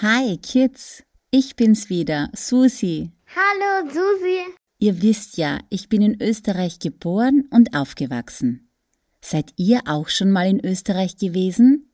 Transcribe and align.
Hi 0.00 0.36
Kids, 0.36 1.02
ich 1.32 1.56
bin's 1.56 1.90
wieder, 1.90 2.30
Susi. 2.32 3.10
Hallo 3.34 3.90
Susi. 3.90 4.38
Ihr 4.78 5.02
wisst 5.02 5.38
ja, 5.38 5.58
ich 5.70 5.88
bin 5.88 6.02
in 6.02 6.22
Österreich 6.22 6.78
geboren 6.78 7.48
und 7.50 7.74
aufgewachsen. 7.74 8.70
Seid 9.20 9.54
ihr 9.56 9.80
auch 9.86 10.08
schon 10.08 10.30
mal 10.30 10.46
in 10.46 10.64
Österreich 10.64 11.16
gewesen? 11.16 11.90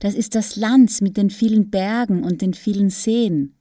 Das 0.00 0.16
ist 0.16 0.34
das 0.34 0.56
Land 0.56 1.00
mit 1.00 1.16
den 1.16 1.30
vielen 1.30 1.70
Bergen 1.70 2.24
und 2.24 2.42
den 2.42 2.54
vielen 2.54 2.90
Seen. 2.90 3.54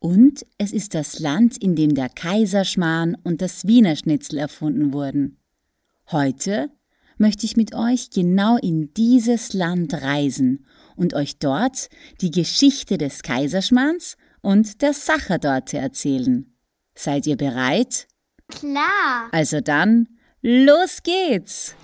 Und 0.00 0.44
es 0.58 0.72
ist 0.72 0.96
das 0.96 1.20
Land, 1.20 1.56
in 1.56 1.76
dem 1.76 1.94
der 1.94 2.08
Kaiserschmarrn 2.08 3.16
und 3.22 3.42
das 3.42 3.64
Wiener 3.64 3.94
Schnitzel 3.94 4.38
erfunden 4.38 4.92
wurden. 4.92 5.38
Heute 6.10 6.72
möchte 7.16 7.46
ich 7.46 7.56
mit 7.56 7.76
euch 7.76 8.10
genau 8.10 8.56
in 8.56 8.92
dieses 8.94 9.52
Land 9.52 9.94
reisen 9.94 10.66
und 10.96 11.14
euch 11.14 11.38
dort 11.38 11.88
die 12.20 12.30
Geschichte 12.30 12.98
des 12.98 13.22
Kaiserschmarrns 13.22 14.16
und 14.40 14.82
der 14.82 14.92
Sachertorte 14.92 15.78
erzählen. 15.78 16.52
Seid 16.94 17.26
ihr 17.26 17.36
bereit? 17.36 18.06
Klar. 18.48 19.28
Also 19.32 19.60
dann, 19.60 20.08
los 20.42 21.02
geht's! 21.02 21.74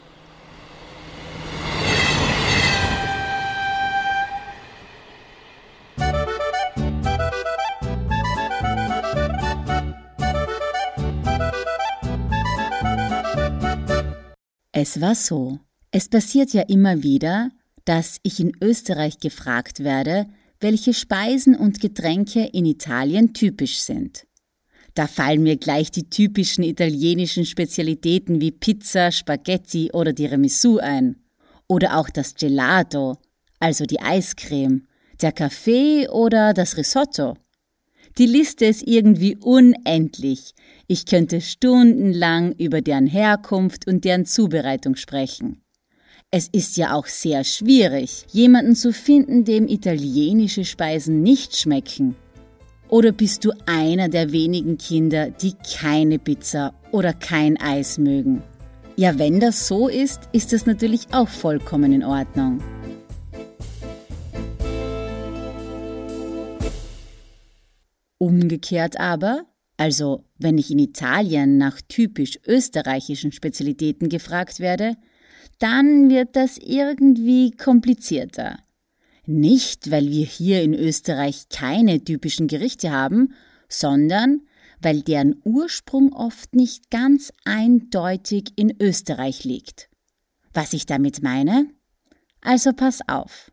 Es 14.75 15.01
war 15.01 15.15
so. 15.15 15.61
Es 15.91 16.09
passiert 16.09 16.53
ja 16.55 16.63
immer 16.63 17.03
wieder, 17.03 17.51
dass 17.85 18.19
ich 18.23 18.41
in 18.41 18.53
Österreich 18.61 19.19
gefragt 19.19 19.81
werde, 19.81 20.27
welche 20.61 20.95
Speisen 20.95 21.57
und 21.57 21.81
Getränke 21.81 22.49
in 22.53 22.65
Italien 22.65 23.35
typisch 23.35 23.81
sind. 23.81 24.27
Da 24.95 25.07
fallen 25.07 25.43
mir 25.43 25.57
gleich 25.57 25.91
die 25.91 26.11
typischen 26.11 26.65
italienischen 26.65 27.47
Spezialitäten 27.47 28.41
wie 28.41 28.53
Pizza, 28.53 29.11
Spaghetti 29.11 29.91
oder 29.93 30.15
Tiramisu 30.15 30.79
ein. 30.79 31.17
Oder 31.67 31.97
auch 31.97 32.11
das 32.11 32.35
Gelato, 32.35 33.17
also 33.59 33.87
die 33.87 34.01
Eiscreme, 34.01 34.87
der 35.23 35.33
Kaffee 35.33 36.09
oder 36.09 36.53
das 36.53 36.77
Risotto. 36.77 37.37
Die 38.19 38.27
Liste 38.27 38.67
ist 38.67 38.87
irgendwie 38.87 39.37
unendlich. 39.37 40.53
Ich 40.87 41.07
könnte 41.07 41.41
stundenlang 41.41 42.53
über 42.53 42.83
deren 42.83 43.07
Herkunft 43.07 43.87
und 43.87 44.05
deren 44.05 44.27
Zubereitung 44.27 44.97
sprechen. 44.97 45.62
Es 46.35 46.49
ist 46.49 46.79
ja 46.79 46.95
auch 46.95 47.09
sehr 47.09 47.45
schwierig, 47.45 48.25
jemanden 48.33 48.75
zu 48.75 48.95
finden, 48.95 49.45
dem 49.45 49.69
italienische 49.69 50.65
Speisen 50.65 51.21
nicht 51.23 51.59
schmecken. 51.59 52.17
Oder 52.89 53.13
bist 53.13 53.45
du 53.45 53.53
einer 53.67 54.09
der 54.09 54.33
wenigen 54.33 54.79
Kinder, 54.79 55.29
die 55.29 55.53
keine 55.79 56.19
Pizza 56.19 56.73
oder 56.91 57.13
kein 57.13 57.61
Eis 57.61 57.99
mögen? 57.99 58.43
Ja, 58.97 59.19
wenn 59.19 59.41
das 59.41 59.69
so 59.69 59.89
ist, 59.89 60.21
ist 60.33 60.55
das 60.55 60.65
natürlich 60.65 61.03
auch 61.13 61.29
vollkommen 61.29 61.93
in 61.93 62.03
Ordnung. 62.03 62.63
Umgekehrt 68.17 68.99
aber, 68.99 69.45
also 69.77 70.25
wenn 70.39 70.57
ich 70.57 70.71
in 70.71 70.79
Italien 70.79 71.59
nach 71.59 71.83
typisch 71.89 72.39
österreichischen 72.47 73.33
Spezialitäten 73.33 74.09
gefragt 74.09 74.61
werde, 74.61 74.97
dann 75.63 76.11
wird 76.11 76.35
das 76.35 76.59
irgendwie 76.59 77.53
komplizierter. 77.53 78.59
Nicht, 79.25 79.91
weil 79.91 80.11
wir 80.11 80.27
hier 80.27 80.63
in 80.63 80.75
Österreich 80.75 81.49
keine 81.49 82.03
typischen 82.03 82.49
Gerichte 82.49 82.91
haben, 82.91 83.35
sondern 83.69 84.43
weil 84.81 85.03
deren 85.03 85.41
Ursprung 85.45 86.13
oft 86.13 86.57
nicht 86.57 86.91
ganz 86.91 87.33
eindeutig 87.45 88.53
in 88.57 88.75
Österreich 88.81 89.45
liegt. 89.45 89.89
Was 90.53 90.73
ich 90.73 90.87
damit 90.87 91.23
meine? 91.23 91.71
Also 92.41 92.73
pass 92.73 92.99
auf. 93.07 93.53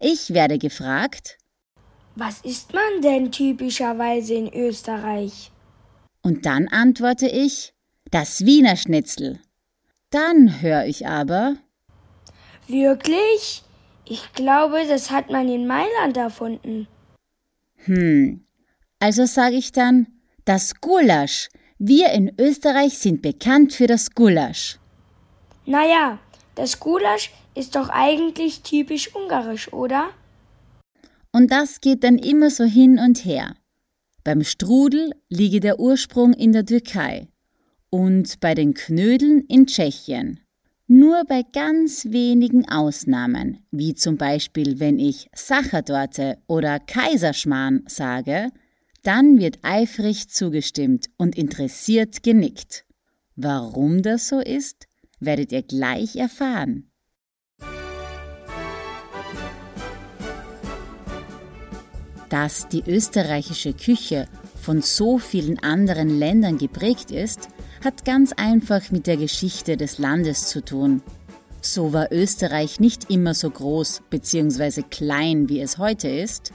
Ich 0.00 0.32
werde 0.32 0.58
gefragt, 0.58 1.36
was 2.14 2.40
isst 2.40 2.72
man 2.72 3.02
denn 3.02 3.30
typischerweise 3.30 4.32
in 4.32 4.52
Österreich? 4.54 5.50
Und 6.22 6.46
dann 6.46 6.68
antworte 6.68 7.28
ich, 7.28 7.74
das 8.10 8.46
Wiener 8.46 8.76
Schnitzel. 8.76 9.38
Dann 10.10 10.60
höre 10.62 10.86
ich 10.86 11.06
aber, 11.06 11.56
Wirklich? 12.68 13.62
Ich 14.04 14.32
glaube, 14.32 14.86
das 14.88 15.10
hat 15.10 15.30
man 15.30 15.48
in 15.48 15.66
Mailand 15.66 16.16
erfunden. 16.16 16.88
Hm, 17.84 18.44
also 18.98 19.24
sage 19.26 19.56
ich 19.56 19.72
dann, 19.72 20.06
das 20.44 20.80
Gulasch. 20.80 21.48
Wir 21.78 22.10
in 22.10 22.32
Österreich 22.40 22.98
sind 22.98 23.22
bekannt 23.22 23.72
für 23.72 23.86
das 23.86 24.12
Gulasch. 24.12 24.78
Naja, 25.66 26.18
das 26.54 26.80
Gulasch 26.80 27.32
ist 27.54 27.76
doch 27.76 27.88
eigentlich 27.88 28.62
typisch 28.62 29.14
ungarisch, 29.14 29.72
oder? 29.72 30.08
Und 31.32 31.50
das 31.52 31.80
geht 31.80 32.02
dann 32.02 32.18
immer 32.18 32.50
so 32.50 32.64
hin 32.64 32.98
und 32.98 33.24
her. 33.24 33.56
Beim 34.24 34.42
Strudel 34.42 35.12
liege 35.28 35.60
der 35.60 35.78
Ursprung 35.78 36.32
in 36.32 36.52
der 36.52 36.64
Türkei 36.64 37.28
und 37.90 38.40
bei 38.40 38.54
den 38.54 38.74
Knödeln 38.74 39.42
in 39.48 39.66
Tschechien. 39.66 40.40
Nur 40.88 41.24
bei 41.24 41.42
ganz 41.42 42.06
wenigen 42.10 42.68
Ausnahmen, 42.68 43.58
wie 43.72 43.94
zum 43.94 44.16
Beispiel 44.16 44.78
wenn 44.78 45.00
ich 45.00 45.28
Sachertorte 45.34 46.38
oder 46.46 46.78
Kaiserschmarrn 46.78 47.82
sage, 47.88 48.50
dann 49.02 49.38
wird 49.38 49.58
eifrig 49.62 50.28
zugestimmt 50.28 51.06
und 51.16 51.36
interessiert 51.36 52.22
genickt. 52.22 52.84
Warum 53.34 54.02
das 54.02 54.28
so 54.28 54.38
ist, 54.38 54.86
werdet 55.20 55.52
ihr 55.52 55.62
gleich 55.62 56.16
erfahren. 56.16 56.90
Dass 62.28 62.68
die 62.68 62.82
österreichische 62.86 63.72
Küche 63.72 64.28
von 64.66 64.82
so 64.82 65.18
vielen 65.18 65.60
anderen 65.60 66.18
Ländern 66.18 66.58
geprägt 66.58 67.12
ist, 67.12 67.50
hat 67.84 68.04
ganz 68.04 68.32
einfach 68.32 68.90
mit 68.90 69.06
der 69.06 69.16
Geschichte 69.16 69.76
des 69.76 69.98
Landes 69.98 70.48
zu 70.48 70.60
tun. 70.60 71.02
So 71.60 71.92
war 71.92 72.10
Österreich 72.10 72.80
nicht 72.80 73.08
immer 73.08 73.32
so 73.34 73.48
groß 73.48 74.02
bzw. 74.10 74.82
klein, 74.82 75.48
wie 75.48 75.60
es 75.60 75.78
heute 75.78 76.08
ist. 76.08 76.52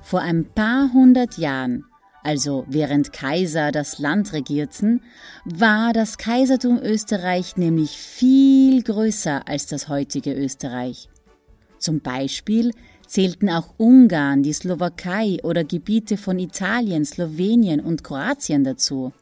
Vor 0.00 0.20
ein 0.20 0.46
paar 0.46 0.90
hundert 0.94 1.36
Jahren, 1.36 1.84
also 2.22 2.64
während 2.66 3.12
Kaiser 3.12 3.72
das 3.72 3.98
Land 3.98 4.32
regierten, 4.32 5.02
war 5.44 5.92
das 5.92 6.16
Kaisertum 6.16 6.78
Österreich 6.78 7.58
nämlich 7.58 7.90
viel 7.90 8.82
größer 8.82 9.46
als 9.46 9.66
das 9.66 9.90
heutige 9.90 10.32
Österreich. 10.32 11.10
Zum 11.76 12.00
Beispiel 12.00 12.70
zählten 13.06 13.50
auch 13.50 13.74
Ungarn, 13.76 14.42
die 14.42 14.52
Slowakei 14.52 15.38
oder 15.42 15.64
Gebiete 15.64 16.16
von 16.16 16.38
Italien, 16.38 17.04
Slowenien 17.04 17.80
und 17.80 18.04
Kroatien 18.04 18.64
dazu. 18.64 19.12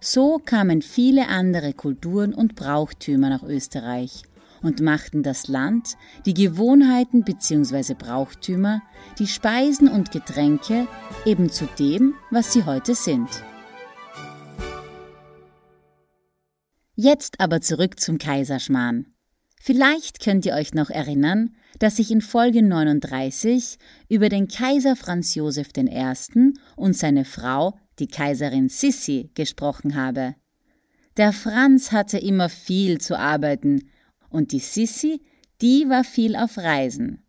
So 0.00 0.38
kamen 0.38 0.82
viele 0.82 1.28
andere 1.28 1.74
Kulturen 1.74 2.32
und 2.32 2.54
Brauchtümer 2.54 3.28
nach 3.28 3.42
Österreich 3.42 4.22
und 4.62 4.80
machten 4.80 5.22
das 5.22 5.48
Land, 5.48 5.96
die 6.26 6.34
Gewohnheiten 6.34 7.24
bzw. 7.24 7.94
Brauchtümer, 7.94 8.82
die 9.18 9.26
Speisen 9.26 9.88
und 9.88 10.10
Getränke 10.10 10.86
eben 11.24 11.50
zu 11.50 11.66
dem, 11.78 12.14
was 12.30 12.52
sie 12.52 12.64
heute 12.64 12.94
sind. 12.94 13.28
Jetzt 16.94 17.40
aber 17.40 17.60
zurück 17.60 17.98
zum 17.98 18.18
Kaiserschmarrn. 18.18 19.06
Vielleicht 19.62 20.20
könnt 20.20 20.46
ihr 20.46 20.54
euch 20.54 20.72
noch 20.72 20.88
erinnern, 20.88 21.54
dass 21.78 21.98
ich 21.98 22.10
in 22.10 22.22
Folge 22.22 22.62
39 22.62 23.76
über 24.08 24.30
den 24.30 24.48
Kaiser 24.48 24.96
Franz 24.96 25.34
Josef 25.34 25.68
I. 25.76 26.54
und 26.76 26.96
seine 26.96 27.26
Frau 27.26 27.78
die 27.98 28.08
Kaiserin 28.08 28.70
Sissi, 28.70 29.30
gesprochen 29.34 29.94
habe. 29.94 30.34
Der 31.18 31.34
Franz 31.34 31.92
hatte 31.92 32.16
immer 32.16 32.48
viel 32.48 33.02
zu 33.02 33.18
arbeiten 33.18 33.90
und 34.30 34.52
die 34.52 34.60
Sissi, 34.60 35.20
die 35.60 35.90
war 35.90 36.04
viel 36.04 36.36
auf 36.36 36.56
Reisen. 36.56 37.22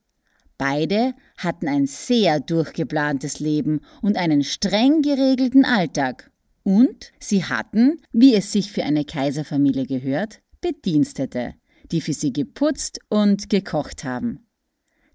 Beide 0.58 1.14
hatten 1.38 1.68
ein 1.68 1.86
sehr 1.86 2.40
durchgeplantes 2.40 3.42
Leben 3.42 3.82
und 4.02 4.16
einen 4.16 4.44
streng 4.44 5.02
geregelten 5.02 5.66
Alltag. 5.66 6.32
Und 6.64 7.12
sie 7.20 7.44
hatten, 7.44 7.98
wie 8.14 8.36
es 8.36 8.54
sich 8.54 8.72
für 8.72 8.84
eine 8.84 9.04
Kaiserfamilie 9.04 9.86
gehört, 9.86 10.40
Bedienstete, 10.62 11.56
die 11.92 12.02
für 12.02 12.14
sie 12.14 12.34
geputzt 12.34 13.00
und 13.10 13.50
gekocht 13.50 14.04
haben. 14.04 14.48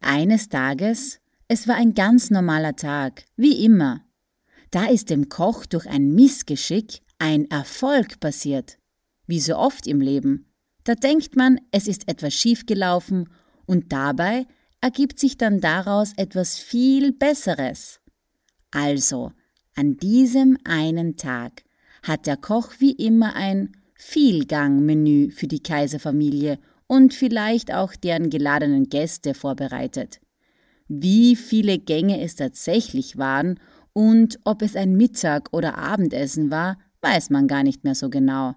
Eines 0.00 0.48
Tages, 0.48 1.20
es 1.48 1.68
war 1.68 1.76
ein 1.76 1.94
ganz 1.94 2.30
normaler 2.30 2.76
Tag, 2.76 3.24
wie 3.36 3.64
immer, 3.64 4.06
da 4.70 4.86
ist 4.86 5.10
dem 5.10 5.28
Koch 5.28 5.64
durch 5.66 5.86
ein 5.86 6.14
Missgeschick 6.14 7.00
ein 7.18 7.50
Erfolg 7.50 8.20
passiert. 8.20 8.78
Wie 9.26 9.40
so 9.40 9.56
oft 9.56 9.86
im 9.86 10.00
Leben. 10.00 10.52
Da 10.84 10.94
denkt 10.94 11.34
man, 11.34 11.58
es 11.70 11.88
ist 11.88 12.08
etwas 12.08 12.34
schiefgelaufen 12.34 13.28
und 13.64 13.92
dabei 13.92 14.46
ergibt 14.80 15.18
sich 15.18 15.36
dann 15.36 15.60
daraus 15.60 16.12
etwas 16.16 16.58
viel 16.58 17.12
Besseres. 17.12 18.00
Also, 18.70 19.32
an 19.74 19.96
diesem 19.96 20.58
einen 20.64 21.16
Tag 21.16 21.64
hat 22.02 22.26
der 22.26 22.36
Koch 22.36 22.74
wie 22.78 22.92
immer 22.92 23.34
ein 23.34 23.72
Vielgang-Menü 23.98 25.30
für 25.30 25.46
die 25.46 25.62
Kaiserfamilie 25.62 26.58
und 26.86 27.14
vielleicht 27.14 27.72
auch 27.72 27.94
deren 27.94 28.30
geladenen 28.30 28.88
Gäste 28.88 29.34
vorbereitet. 29.34 30.20
Wie 30.88 31.34
viele 31.34 31.78
Gänge 31.78 32.20
es 32.20 32.36
tatsächlich 32.36 33.18
waren 33.18 33.58
und 33.92 34.38
ob 34.44 34.62
es 34.62 34.76
ein 34.76 34.96
Mittag- 34.96 35.52
oder 35.52 35.78
Abendessen 35.78 36.50
war, 36.50 36.78
weiß 37.00 37.30
man 37.30 37.48
gar 37.48 37.62
nicht 37.62 37.84
mehr 37.84 37.94
so 37.94 38.10
genau. 38.10 38.54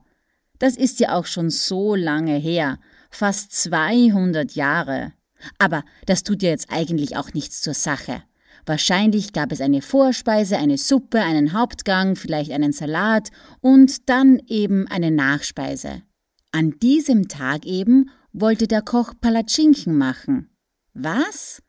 Das 0.59 0.75
ist 0.75 0.99
ja 0.99 1.15
auch 1.15 1.25
schon 1.25 1.49
so 1.49 1.95
lange 1.95 2.35
her, 2.35 2.79
fast 3.09 3.53
200 3.53 4.53
Jahre. 4.53 5.13
Aber 5.57 5.83
das 6.05 6.23
tut 6.23 6.43
ja 6.43 6.49
jetzt 6.49 6.67
eigentlich 6.69 7.15
auch 7.15 7.33
nichts 7.33 7.61
zur 7.61 7.73
Sache. 7.73 8.23
Wahrscheinlich 8.69 9.33
gab 9.33 9.51
es 9.51 9.61
eine 9.61 9.81
Vorspeise, 9.81 10.59
eine 10.59 10.77
Suppe, 10.77 11.21
einen 11.21 11.53
Hauptgang, 11.53 12.15
vielleicht 12.15 12.51
einen 12.51 12.71
Salat 12.71 13.31
und 13.61 14.07
dann 14.07 14.39
eben 14.45 14.87
eine 14.89 15.09
Nachspeise. 15.09 16.03
An 16.51 16.77
diesem 16.79 17.27
Tag 17.27 17.65
eben 17.65 18.11
wollte 18.31 18.67
der 18.67 18.83
Koch 18.83 19.15
Palatschinken 19.19 19.97
machen. 19.97 20.51
Was? 20.93 21.63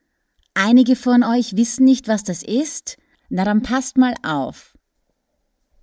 Einige 0.53 0.95
von 0.95 1.25
euch 1.25 1.57
wissen 1.57 1.87
nicht, 1.87 2.07
was 2.07 2.23
das 2.23 2.43
ist? 2.43 2.99
Na 3.31 3.47
dann 3.47 3.63
passt 3.63 3.97
mal 3.97 4.13
auf. 4.23 4.77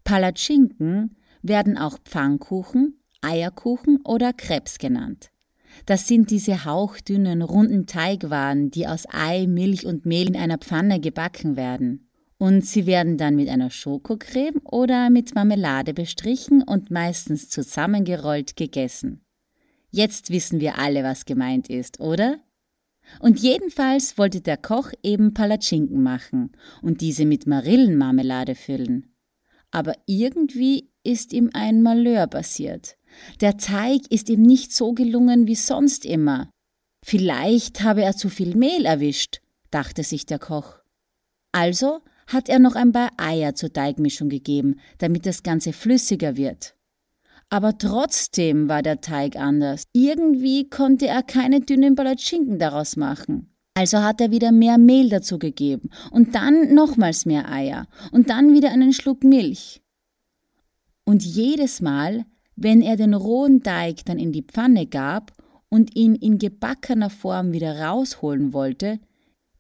Palatschinken 0.04 1.18
werden 1.42 1.80
auch 1.80 1.98
Pfannkuchen, 1.98 3.02
Eierkuchen 3.22 4.02
oder 4.04 4.34
Krebs 4.34 4.78
genannt. 4.78 5.32
Das 5.86 6.08
sind 6.08 6.32
diese 6.32 6.66
hauchdünnen, 6.66 7.42
runden 7.42 7.86
Teigwaren, 7.86 8.72
die 8.72 8.88
aus 8.88 9.06
Ei, 9.10 9.48
Milch 9.48 9.86
und 9.86 10.06
Mehl 10.06 10.28
in 10.28 10.36
einer 10.36 10.58
Pfanne 10.58 11.00
gebacken 11.00 11.56
werden. 11.56 12.10
Und 12.38 12.66
sie 12.66 12.86
werden 12.86 13.18
dann 13.18 13.36
mit 13.36 13.50
einer 13.50 13.72
Schokocreme 13.72 14.62
oder 14.64 15.10
mit 15.10 15.34
Marmelade 15.34 15.94
bestrichen 15.94 16.62
und 16.62 16.92
meistens 16.92 17.50
zusammengerollt 17.50 18.56
gegessen. 18.56 19.26
Jetzt 19.90 20.30
wissen 20.30 20.60
wir 20.60 20.78
alle, 20.78 21.04
was 21.04 21.26
gemeint 21.26 21.70
ist, 21.70 22.00
oder? 22.00 22.40
Und 23.20 23.40
jedenfalls 23.40 24.18
wollte 24.18 24.42
der 24.42 24.58
Koch 24.58 24.92
eben 25.02 25.34
Palatschinken 25.34 26.04
machen 26.04 26.52
und 26.82 27.02
diese 27.02 27.26
mit 27.26 27.48
Marillenmarmelade 27.48 28.54
füllen. 28.54 29.16
Aber 29.72 29.94
irgendwie 30.06 30.92
ist 31.04 31.34
ihm 31.34 31.50
ein 31.54 31.82
Malheur 31.82 32.28
passiert. 32.28 32.98
Der 33.42 33.58
Teig 33.58 34.02
ist 34.10 34.30
ihm 34.30 34.42
nicht 34.42 34.74
so 34.74 34.94
gelungen 34.94 35.48
wie 35.48 35.56
sonst 35.56 36.06
immer. 36.06 36.50
Vielleicht 37.06 37.82
habe 37.84 38.04
er 38.04 38.16
zu 38.16 38.30
viel 38.30 38.56
Mehl 38.56 38.86
erwischt, 38.86 39.42
dachte 39.72 40.04
sich 40.04 40.26
der 40.26 40.40
Koch. 40.40 40.80
Also 41.52 42.02
hat 42.28 42.50
er 42.50 42.60
noch 42.60 42.76
ein 42.76 42.92
paar 42.92 43.12
Eier 43.18 43.56
zur 43.56 43.72
Teigmischung 43.72 44.30
gegeben, 44.30 44.80
damit 44.98 45.26
das 45.26 45.44
Ganze 45.44 45.74
flüssiger 45.74 46.36
wird. 46.36 46.76
Aber 47.50 47.78
trotzdem 47.78 48.68
war 48.68 48.82
der 48.82 49.00
Teig 49.00 49.38
anders. 49.38 49.84
Irgendwie 49.94 50.70
konnte 50.70 51.08
er 51.08 51.24
keine 51.24 51.62
dünnen 51.62 51.96
Palatschinken 51.96 52.60
daraus 52.60 52.98
machen. 52.98 53.54
Also 53.74 54.00
hat 54.00 54.20
er 54.20 54.32
wieder 54.32 54.52
mehr 54.52 54.78
Mehl 54.78 55.08
dazu 55.08 55.38
gegeben 55.38 55.92
und 56.12 56.36
dann 56.36 56.74
nochmals 56.74 57.26
mehr 57.26 57.50
Eier 57.50 57.88
und 58.12 58.30
dann 58.30 58.54
wieder 58.54 58.72
einen 58.72 58.92
Schluck 58.92 59.24
Milch. 59.24 59.82
Und 61.06 61.24
jedes 61.24 61.80
Mal, 61.80 62.26
wenn 62.58 62.82
er 62.82 62.98
den 62.98 63.14
rohen 63.14 63.64
Teig 63.64 64.04
dann 64.06 64.18
in 64.18 64.32
die 64.32 64.42
Pfanne 64.42 64.88
gab 64.88 65.32
und 65.70 65.96
ihn 65.96 66.16
in 66.16 66.40
gebackener 66.40 67.10
Form 67.10 67.54
wieder 67.54 67.80
rausholen 67.80 68.52
wollte, 68.52 69.00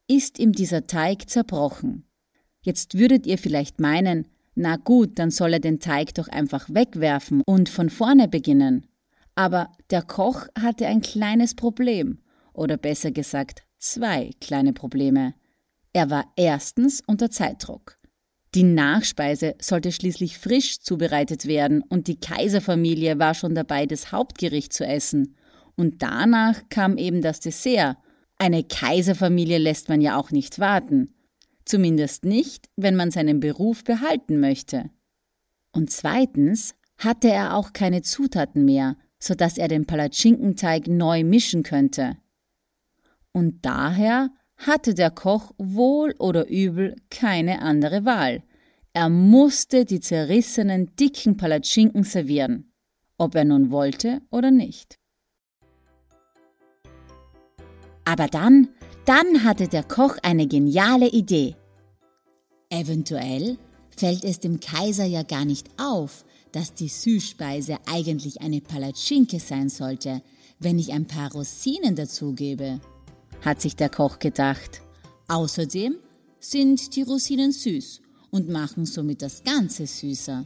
ist 0.07 0.39
ihm 0.39 0.51
dieser 0.51 0.87
Teig 0.87 1.29
zerbrochen. 1.29 2.05
Jetzt 2.61 2.97
würdet 2.97 3.27
ihr 3.27 3.37
vielleicht 3.37 3.79
meinen, 3.79 4.27
na 4.55 4.77
gut, 4.77 5.19
dann 5.19 5.29
soll 5.29 5.53
er 5.53 5.59
den 5.59 5.79
Teig 5.79 6.15
doch 6.15 6.27
einfach 6.27 6.67
wegwerfen 6.69 7.43
und 7.45 7.69
von 7.69 7.89
vorne 7.89 8.27
beginnen. 8.27 8.87
Aber 9.35 9.71
der 9.91 10.01
Koch 10.01 10.47
hatte 10.59 10.87
ein 10.87 11.01
kleines 11.01 11.53
Problem, 11.53 12.17
oder 12.53 12.77
besser 12.77 13.11
gesagt 13.11 13.61
zwei 13.77 14.31
kleine 14.41 14.73
Probleme. 14.73 15.35
Er 15.93 16.09
war 16.09 16.25
erstens 16.35 17.03
unter 17.05 17.29
Zeitdruck. 17.29 17.97
Die 18.57 18.63
Nachspeise 18.63 19.53
sollte 19.61 19.91
schließlich 19.91 20.39
frisch 20.39 20.79
zubereitet 20.79 21.45
werden 21.45 21.83
und 21.83 22.07
die 22.07 22.19
Kaiserfamilie 22.19 23.19
war 23.19 23.35
schon 23.35 23.53
dabei, 23.53 23.85
das 23.85 24.11
Hauptgericht 24.11 24.73
zu 24.73 24.83
essen. 24.83 25.35
Und 25.75 26.01
danach 26.01 26.63
kam 26.69 26.97
eben 26.97 27.21
das 27.21 27.39
Dessert. 27.39 27.97
Eine 28.39 28.63
Kaiserfamilie 28.63 29.59
lässt 29.59 29.89
man 29.89 30.01
ja 30.01 30.17
auch 30.17 30.31
nicht 30.31 30.57
warten. 30.57 31.13
Zumindest 31.65 32.25
nicht, 32.25 32.67
wenn 32.75 32.95
man 32.95 33.11
seinen 33.11 33.39
Beruf 33.39 33.83
behalten 33.83 34.39
möchte. 34.39 34.89
Und 35.71 35.91
zweitens 35.91 36.73
hatte 36.97 37.29
er 37.29 37.53
auch 37.53 37.73
keine 37.73 38.01
Zutaten 38.01 38.65
mehr, 38.65 38.97
so 39.19 39.35
dass 39.35 39.59
er 39.59 39.67
den 39.67 39.85
Palatschinkenteig 39.85 40.87
neu 40.87 41.23
mischen 41.23 41.61
könnte. 41.61 42.17
Und 43.33 43.63
daher 43.63 44.31
hatte 44.55 44.95
der 44.95 45.11
Koch 45.11 45.51
wohl 45.59 46.15
oder 46.17 46.49
übel 46.49 46.95
keine 47.11 47.61
andere 47.61 48.03
Wahl. 48.03 48.41
Er 48.97 49.09
musste 49.09 49.85
die 49.85 49.99
zerrissenen, 49.99 50.95
dicken 50.95 51.37
Palatschinken 51.37 52.03
servieren, 52.03 52.73
ob 53.19 53.35
er 53.35 53.45
nun 53.45 53.69
wollte 53.69 54.21
oder 54.31 54.49
nicht. 54.49 54.97
Aber 58.05 58.25
dann, 58.25 58.69
dann 59.05 59.43
hatte 59.43 59.67
der 59.67 59.83
Koch 59.83 60.17
eine 60.23 60.47
geniale 60.47 61.09
Idee. 61.09 61.55
Eventuell 62.71 63.59
fällt 63.95 64.23
es 64.23 64.39
dem 64.39 64.59
Kaiser 64.59 65.05
ja 65.05 65.21
gar 65.21 65.45
nicht 65.45 65.69
auf, 65.77 66.25
dass 66.51 66.73
die 66.73 66.87
Süßspeise 66.87 67.77
eigentlich 67.85 68.41
eine 68.41 68.61
Palatschinke 68.61 69.39
sein 69.39 69.69
sollte, 69.69 70.23
wenn 70.57 70.79
ich 70.79 70.91
ein 70.91 71.05
paar 71.05 71.31
Rosinen 71.33 71.95
dazugebe 71.95 72.81
hat 73.41 73.61
sich 73.61 73.75
der 73.75 73.89
Koch 73.89 74.17
gedacht. 74.17 74.81
Außerdem 75.27 75.97
sind 76.39 76.95
die 76.95 77.03
Rosinen 77.03 77.51
süß 77.51 78.01
und 78.31 78.49
machen 78.49 78.85
somit 78.85 79.21
das 79.21 79.43
Ganze 79.43 79.85
süßer. 79.87 80.45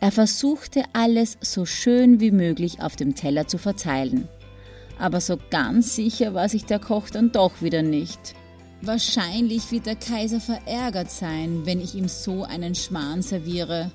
Er 0.00 0.10
versuchte 0.10 0.82
alles 0.92 1.38
so 1.40 1.64
schön 1.64 2.18
wie 2.20 2.32
möglich 2.32 2.80
auf 2.80 2.96
dem 2.96 3.14
Teller 3.14 3.46
zu 3.46 3.58
verteilen. 3.58 4.28
Aber 4.98 5.20
so 5.20 5.38
ganz 5.50 5.94
sicher 5.94 6.34
war 6.34 6.48
sich 6.48 6.64
der 6.64 6.78
Koch 6.78 7.10
dann 7.10 7.30
doch 7.32 7.62
wieder 7.62 7.82
nicht. 7.82 8.34
Wahrscheinlich 8.80 9.70
wird 9.70 9.86
der 9.86 9.94
Kaiser 9.96 10.40
verärgert 10.40 11.10
sein, 11.10 11.66
wenn 11.66 11.80
ich 11.80 11.94
ihm 11.94 12.08
so 12.08 12.42
einen 12.42 12.74
Schmarrn 12.74 13.22
serviere. 13.22 13.92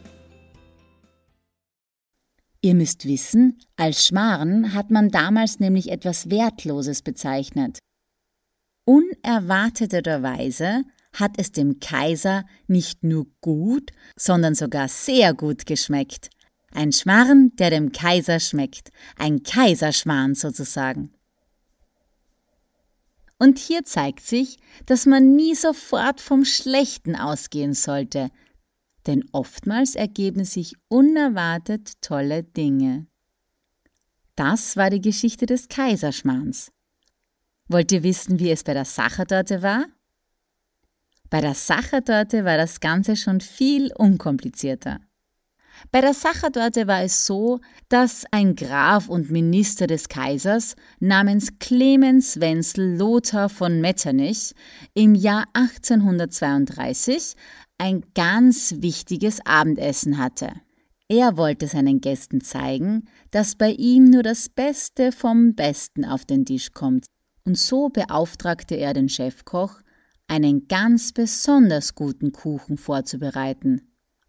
Ihr 2.62 2.74
müsst 2.74 3.06
wissen, 3.06 3.60
als 3.75 4.06
Schmarrn 4.06 4.74
hat 4.74 4.89
man 4.91 5.10
damals 5.10 5.60
nämlich 5.60 5.91
etwas 5.91 6.29
Wertloses 6.29 7.01
bezeichnet. 7.01 7.79
Unerwarteterweise 8.86 10.84
hat 11.19 11.33
es 11.38 11.51
dem 11.51 11.79
Kaiser 11.79 12.45
nicht 12.67 13.03
nur 13.03 13.27
gut, 13.41 13.91
sondern 14.15 14.55
sogar 14.55 14.88
sehr 14.88 15.33
gut 15.33 15.65
geschmeckt. 15.65 16.29
Ein 16.71 16.91
Schmarrn, 16.91 17.55
der 17.55 17.69
dem 17.69 17.91
Kaiser 17.91 18.39
schmeckt. 18.39 18.91
Ein 19.17 19.43
Kaiserschmarrn 19.43 20.36
sozusagen. 20.36 21.12
Und 23.39 23.59
hier 23.59 23.83
zeigt 23.83 24.21
sich, 24.21 24.57
dass 24.86 25.05
man 25.05 25.36
nie 25.36 25.55
sofort 25.55 26.21
vom 26.21 26.43
Schlechten 26.43 27.15
ausgehen 27.15 27.74
sollte, 27.74 28.29
denn 29.05 29.24
oftmals 29.31 29.95
ergeben 29.95 30.43
sich 30.43 30.75
unerwartet 30.88 32.01
tolle 32.01 32.43
Dinge. 32.43 33.07
Das 34.36 34.75
war 34.75 34.89
die 34.89 35.01
Geschichte 35.01 35.45
des 35.45 35.67
Kaiserschmarrns. 35.67 36.71
Wollt 37.67 37.91
ihr 37.91 38.03
wissen, 38.03 38.39
wie 38.39 38.51
es 38.51 38.63
bei 38.63 38.74
der 38.74 38.86
Sachertorte 38.86 39.62
war? 39.62 39.86
Bei 41.29 41.41
der 41.41 41.55
Sachertorte 41.55 42.46
war 42.46 42.57
das 42.57 42.79
Ganze 42.79 43.15
schon 43.15 43.41
viel 43.41 43.91
unkomplizierter. 43.93 45.00
Bei 45.91 46.01
der 46.01 46.13
Sachertorte 46.13 46.88
war 46.88 47.03
es 47.03 47.25
so, 47.25 47.60
dass 47.89 48.25
ein 48.31 48.55
Graf 48.55 49.10
und 49.10 49.29
Minister 49.29 49.88
des 49.88 50.10
Kaisers 50.10 50.75
namens 51.00 51.60
Clemens 51.60 52.39
Wenzel 52.39 52.98
Lothar 52.98 53.50
von 53.50 53.79
Metternich 53.79 54.53
im 54.93 55.13
Jahr 55.13 55.46
1832 55.53 57.36
ein 57.77 58.03
ganz 58.15 58.75
wichtiges 58.79 59.39
Abendessen 59.46 60.17
hatte. 60.17 60.51
Er 61.10 61.38
wollte 61.38 61.67
seinen 61.67 62.01
Gästen 62.01 62.41
zeigen, 62.41 63.07
dass 63.31 63.55
bei 63.55 63.72
ihm 63.72 64.05
nur 64.05 64.24
das 64.24 64.50
Beste 64.50 65.12
vom 65.12 65.55
Besten 65.55 66.03
auf 66.03 66.25
den 66.25 66.46
Tisch 66.46 66.72
kommt 66.74 67.05
und 67.46 67.57
so 67.57 67.89
beauftragte 67.89 68.75
er 68.75 68.93
den 68.93 69.07
Chefkoch, 69.07 69.79
einen 70.27 70.67
ganz 70.67 71.13
besonders 71.13 71.96
guten 71.96 72.31
Kuchen 72.31 72.77
vorzubereiten. 72.77 73.81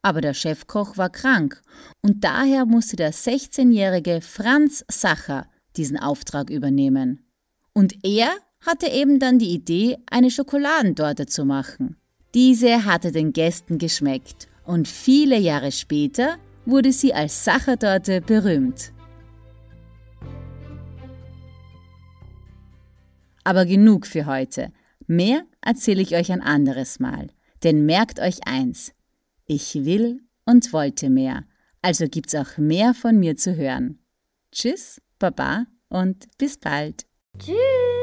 Aber 0.02 0.20
der 0.20 0.34
Chefkoch 0.34 0.96
war 0.96 1.10
krank 1.10 1.60
und 2.02 2.24
daher 2.24 2.66
musste 2.66 2.96
der 2.96 3.12
16-jährige 3.12 4.20
Franz 4.20 4.84
Sacher 4.88 5.46
diesen 5.76 5.98
Auftrag 5.98 6.50
übernehmen. 6.50 7.24
Und 7.72 8.04
er 8.04 8.30
hatte 8.60 8.88
eben 8.88 9.18
dann 9.18 9.38
die 9.38 9.50
Idee, 9.50 9.98
eine 10.10 10.30
Schokoladentorte 10.30 11.26
zu 11.26 11.44
machen. 11.44 11.96
Diese 12.34 12.84
hatte 12.84 13.12
den 13.12 13.32
Gästen 13.32 13.78
geschmeckt 13.78 14.48
und 14.64 14.86
viele 14.86 15.38
Jahre 15.38 15.72
später 15.72 16.36
wurde 16.66 16.92
sie 16.92 17.14
als 17.14 17.44
Sachertorte 17.44 18.20
berühmt. 18.20 18.92
Aber 23.44 23.64
genug 23.64 24.06
für 24.06 24.26
heute. 24.26 24.72
Mehr 25.08 25.42
erzähle 25.62 26.02
ich 26.02 26.14
euch 26.14 26.30
ein 26.30 26.42
anderes 26.42 27.00
Mal. 27.00 27.28
Denn 27.64 27.86
merkt 27.86 28.20
euch 28.20 28.46
eins, 28.46 28.92
ich 29.46 29.74
will 29.74 30.20
und 30.44 30.72
wollte 30.72 31.10
mehr, 31.10 31.44
also 31.82 32.06
gibt's 32.06 32.34
auch 32.34 32.56
mehr 32.58 32.94
von 32.94 33.18
mir 33.18 33.36
zu 33.36 33.56
hören. 33.56 33.98
Tschüss, 34.52 35.00
Baba 35.18 35.66
und 35.88 36.28
bis 36.38 36.58
bald. 36.58 37.06
Tschüss. 37.38 37.97